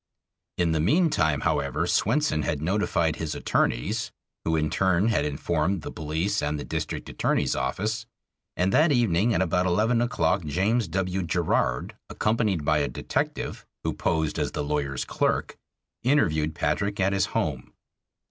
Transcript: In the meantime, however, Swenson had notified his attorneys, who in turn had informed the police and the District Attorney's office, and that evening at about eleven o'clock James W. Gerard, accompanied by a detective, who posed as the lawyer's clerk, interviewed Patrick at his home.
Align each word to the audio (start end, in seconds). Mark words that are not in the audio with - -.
In 0.57 0.71
the 0.71 0.79
meantime, 0.79 1.41
however, 1.41 1.85
Swenson 1.85 2.41
had 2.41 2.59
notified 2.59 3.17
his 3.17 3.35
attorneys, 3.35 4.11
who 4.43 4.55
in 4.55 4.71
turn 4.71 5.09
had 5.09 5.25
informed 5.25 5.83
the 5.83 5.91
police 5.91 6.41
and 6.41 6.59
the 6.59 6.63
District 6.65 7.07
Attorney's 7.07 7.55
office, 7.55 8.07
and 8.57 8.73
that 8.73 8.91
evening 8.91 9.31
at 9.35 9.43
about 9.43 9.67
eleven 9.67 10.01
o'clock 10.01 10.43
James 10.43 10.87
W. 10.87 11.21
Gerard, 11.21 11.95
accompanied 12.09 12.65
by 12.65 12.79
a 12.79 12.87
detective, 12.87 13.63
who 13.83 13.93
posed 13.93 14.39
as 14.39 14.53
the 14.53 14.63
lawyer's 14.63 15.05
clerk, 15.05 15.55
interviewed 16.01 16.55
Patrick 16.55 16.99
at 16.99 17.13
his 17.13 17.27
home. 17.37 17.71